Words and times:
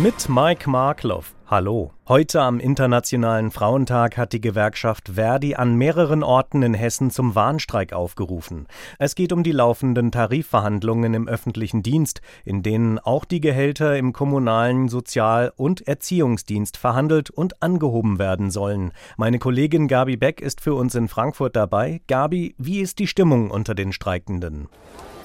Mit 0.00 0.28
Mike 0.28 0.70
Markloff. 0.70 1.34
Hallo. 1.46 1.90
Heute 2.08 2.40
am 2.40 2.60
Internationalen 2.60 3.50
Frauentag 3.50 4.16
hat 4.16 4.32
die 4.32 4.40
Gewerkschaft 4.40 5.10
Verdi 5.14 5.56
an 5.56 5.74
mehreren 5.74 6.22
Orten 6.22 6.62
in 6.62 6.72
Hessen 6.72 7.10
zum 7.10 7.34
Warnstreik 7.34 7.92
aufgerufen. 7.92 8.68
Es 8.98 9.16
geht 9.16 9.32
um 9.32 9.42
die 9.42 9.52
laufenden 9.52 10.12
Tarifverhandlungen 10.12 11.14
im 11.14 11.28
öffentlichen 11.28 11.82
Dienst, 11.82 12.22
in 12.44 12.62
denen 12.62 13.00
auch 13.00 13.24
die 13.24 13.40
Gehälter 13.40 13.96
im 13.96 14.12
kommunalen 14.12 14.88
Sozial- 14.88 15.52
und 15.56 15.86
Erziehungsdienst 15.86 16.76
verhandelt 16.76 17.30
und 17.30 17.60
angehoben 17.60 18.18
werden 18.18 18.50
sollen. 18.50 18.92
Meine 19.16 19.40
Kollegin 19.40 19.88
Gabi 19.88 20.16
Beck 20.16 20.40
ist 20.40 20.60
für 20.60 20.74
uns 20.74 20.94
in 20.94 21.08
Frankfurt 21.08 21.56
dabei. 21.56 22.00
Gabi, 22.06 22.54
wie 22.56 22.80
ist 22.80 22.98
die 23.00 23.08
Stimmung 23.08 23.50
unter 23.50 23.74
den 23.74 23.92
Streikenden? 23.92 24.68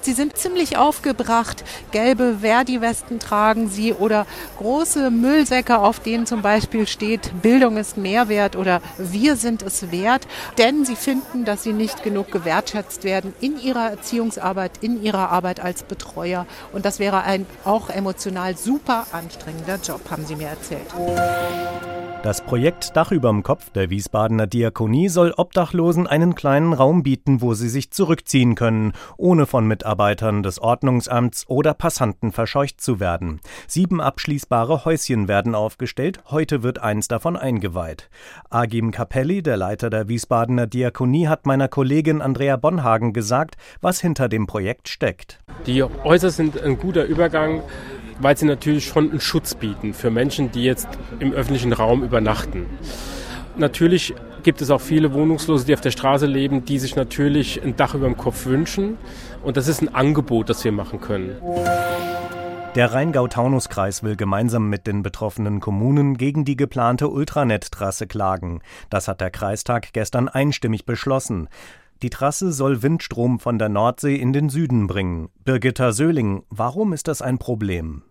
Sie 0.08 0.14
sind 0.14 0.38
ziemlich 0.38 0.78
aufgebracht. 0.78 1.66
Gelbe 1.92 2.38
Verdi-Westen 2.40 3.20
tragen 3.20 3.68
sie 3.68 3.92
oder 3.92 4.26
große 4.58 5.12
Müllsäcke, 5.12 5.80
auf 5.80 6.00
denen 6.00 6.26
zum 6.26 6.42
Beispiel 6.42 6.88
steht, 6.88 7.42
Bildung 7.42 7.76
ist 7.76 7.98
Mehrwert 7.98 8.56
oder 8.56 8.82
wir 8.98 9.36
sind 9.36 9.64
es 9.64 9.92
wert. 9.92 10.26
Denn 10.58 10.86
sie 10.86 10.96
finden, 10.96 11.44
dass 11.44 11.64
sie 11.64 11.74
nicht 11.74 12.04
genug 12.04 12.32
gewertschätzt 12.32 13.04
werden 13.04 13.34
in 13.42 13.60
ihrer 13.60 13.90
Erziehungsarbeit, 13.90 14.72
in 14.80 15.04
ihrer 15.04 15.30
Arbeit 15.30 15.60
als 15.60 15.84
Betreuer. 15.84 16.46
Und 16.72 16.86
das 16.86 17.00
wäre 17.00 17.24
ein 17.24 17.46
auch 17.66 17.90
emotional 17.90 18.56
super 18.56 19.08
anstrengender 19.12 19.78
Job, 19.84 20.10
haben 20.10 20.26
sie 20.26 20.38
mir 20.38 20.48
erzählt. 20.48 20.88
Das 22.28 22.42
Projekt 22.42 22.98
Dach 22.98 23.14
überm 23.14 23.42
Kopf 23.42 23.70
der 23.70 23.90
Wiesbadener 23.90 24.48
Diakonie 24.48 25.08
soll 25.08 25.34
Obdachlosen 25.38 26.08
einen 26.08 26.36
kleinen 26.36 26.74
Raum 26.74 27.02
bieten, 27.02 27.42
wo 27.42 27.54
sie 27.54 27.70
sich 27.70 27.92
zurückziehen 27.92 28.56
können, 28.56 28.92
ohne 29.16 29.46
von 29.46 29.66
Mitarbeitern 29.66 30.44
des 30.44 30.60
Ordnungsamts 30.60 31.46
oder 31.48 31.74
Passanten 31.74 32.34
verscheucht 32.34 32.82
zu 32.82 33.00
werden. 33.00 33.40
Sieben 33.66 34.02
abschließbare 34.02 34.84
Häuschen 34.84 35.30
werden 35.30 35.56
aufgestellt, 35.56 36.20
heute 36.30 36.64
wird 36.64 36.80
eins 36.80 37.08
davon 37.08 37.38
eingeweiht. 37.38 38.10
Agim 38.50 38.92
Capelli, 38.92 39.42
der 39.42 39.56
Leiter 39.56 39.90
der 39.90 40.10
Wiesbadener 40.10 40.68
Diakonie, 40.68 41.30
hat 41.30 41.46
meiner 41.46 41.70
Kollegin 41.70 42.22
Andrea 42.22 42.58
Bonhagen 42.58 43.14
gesagt, 43.14 43.56
was 43.80 44.02
hinter 44.02 44.28
dem 44.28 44.48
Projekt 44.48 44.90
steckt. 44.90 45.40
Die 45.66 45.82
Häuser 45.82 46.32
sind 46.32 46.62
ein 46.62 46.78
guter 46.78 47.06
Übergang 47.06 47.62
weil 48.20 48.38
sie 48.38 48.46
natürlich 48.46 48.86
schon 48.86 49.10
einen 49.10 49.20
Schutz 49.20 49.56
bieten 49.56 49.94
für 49.94 50.12
Menschen, 50.12 50.52
die 50.52 50.64
jetzt 50.64 50.88
im 51.20 51.34
öffentlichen 51.34 51.74
Raum 51.74 52.04
übernachten. 52.04 52.66
Natürlich 53.58 54.14
gibt 54.44 54.62
es 54.62 54.70
auch 54.70 54.82
viele 54.82 55.14
Wohnungslose, 55.14 55.66
die 55.66 55.74
auf 55.74 55.82
der 55.82 55.92
Straße 55.92 56.26
leben, 56.26 56.64
die 56.64 56.80
sich 56.80 56.96
natürlich 56.96 57.62
ein 57.64 57.76
Dach 57.76 57.96
über 57.96 58.06
dem 58.06 58.18
Kopf 58.18 58.46
wünschen. 58.46 58.98
Und 59.44 59.58
das 59.58 59.68
ist 59.68 59.82
ein 59.82 59.94
Angebot, 59.94 60.50
das 60.50 60.64
wir 60.64 60.72
machen 60.72 61.02
können. 61.02 61.36
Der 62.76 62.94
Rheingau-Taunus-Kreis 62.94 64.04
will 64.04 64.16
gemeinsam 64.16 64.70
mit 64.70 64.86
den 64.86 65.02
betroffenen 65.02 65.60
Kommunen 65.60 66.16
gegen 66.16 66.46
die 66.46 66.56
geplante 66.56 67.10
Ultranet-Trasse 67.10 68.06
klagen. 68.06 68.62
Das 68.92 69.08
hat 69.08 69.20
der 69.20 69.32
Kreistag 69.32 69.94
gestern 69.94 70.30
einstimmig 70.30 70.86
beschlossen. 70.86 71.50
Die 72.02 72.10
Trasse 72.10 72.52
soll 72.52 72.84
Windstrom 72.84 73.40
von 73.40 73.58
der 73.58 73.70
Nordsee 73.70 74.16
in 74.16 74.34
den 74.34 74.50
Süden 74.50 74.88
bringen. 74.88 75.30
Birgitta 75.44 75.92
Söhling, 75.92 76.44
warum 76.50 76.94
ist 76.94 77.08
das 77.08 77.22
ein 77.22 77.40
Problem? 77.40 78.04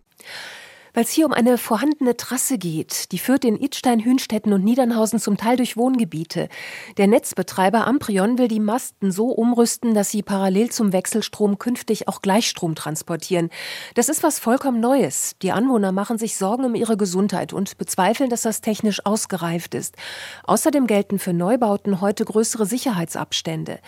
Weil 0.97 1.05
es 1.05 1.11
hier 1.11 1.27
um 1.27 1.35
eine 1.35 1.59
vorhandene 1.59 2.17
Trasse 2.17 2.57
geht. 2.57 3.13
Die 3.13 3.19
führt 3.19 3.45
in 3.45 3.61
Idstein, 3.61 4.03
Hünstetten 4.03 4.55
und 4.55 4.65
Niedernhausen 4.65 5.21
zum 5.21 5.37
Teil 5.37 5.59
durch 5.59 5.77
Wohngebiete. 5.77 6.49
Der 6.97 7.07
Netzbetreiber 7.07 7.87
Amprion 7.87 8.39
will 8.39 8.49
die 8.49 8.61
Masten 8.61 9.13
so 9.13 9.27
umrüsten, 9.27 9.93
dass 9.93 10.11
sie 10.11 10.23
parallel 10.23 10.71
zum 10.71 10.95
Wechselstrom 10.95 11.59
künftig 11.59 12.09
auch 12.09 12.23
Gleichstrom 12.23 12.75
transportieren. 12.75 13.51
Das 13.95 14.09
ist 14.09 14.23
was 14.23 14.39
vollkommen 14.39 14.81
Neues. 14.81 15.37
Die 15.43 15.53
Anwohner 15.53 15.93
machen 15.93 16.17
sich 16.17 16.39
Sorgen 16.39 16.65
um 16.65 16.75
ihre 16.75 16.97
Gesundheit 16.97 17.53
und 17.53 17.77
bezweifeln, 17.77 18.31
dass 18.31 18.41
das 18.41 18.63
technisch 18.63 19.05
ausgereift 19.05 19.75
ist. 19.75 19.97
Außerdem 20.45 20.87
gelten 20.87 21.19
für 21.19 21.35
Neubauten 21.35 22.01
heute 22.01 22.25
größere 22.25 22.65
Sicherheitsabstände. 22.65 23.81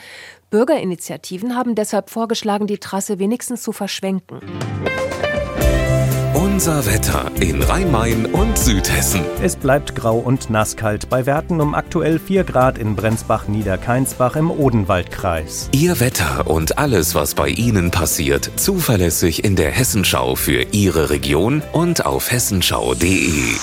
Bürgerinitiativen 0.50 1.56
haben 1.56 1.75
deshalb 1.75 2.10
vorgeschlagen, 2.10 2.66
die 2.66 2.78
Trasse 2.78 3.19
wenigstens 3.19 3.62
zu 3.62 3.72
verschwenken. 3.72 4.40
Unser 6.58 6.86
Wetter 6.86 7.30
in 7.38 7.62
Rhein-Main 7.62 8.26
und 8.26 8.58
Südhessen. 8.58 9.20
Es 9.41 9.54
bleibt 9.54 9.94
grau 9.94 10.19
und 10.19 10.50
nasskalt 10.50 11.08
bei 11.08 11.24
Werten 11.24 11.60
um 11.60 11.72
aktuell 11.72 12.19
4 12.19 12.42
Grad 12.42 12.78
in 12.78 12.96
Brenzbach-Niederkeinsbach 12.96 14.34
im 14.34 14.50
Odenwaldkreis. 14.50 15.69
Ihr 15.70 16.00
Wetter 16.00 16.48
und 16.48 16.76
alles, 16.76 17.14
was 17.14 17.36
bei 17.36 17.46
Ihnen 17.46 17.92
passiert, 17.92 18.50
zuverlässig 18.56 19.44
in 19.44 19.54
der 19.54 19.70
Hessenschau 19.70 20.34
für 20.34 20.62
Ihre 20.72 21.10
Region 21.10 21.62
und 21.70 22.04
auf 22.04 22.32
hessenschau.de. 22.32 23.54